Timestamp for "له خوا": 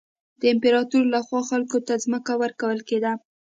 1.13-1.41